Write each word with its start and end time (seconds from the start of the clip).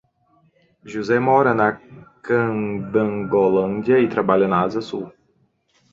José 0.93 1.19
mora 1.19 1.53
na 1.53 1.79
Candangolândia 2.23 3.99
e 3.99 4.07
trabalha 4.09 4.47
na 4.47 4.61
Asa 4.63 4.81
Sul. 4.81 5.11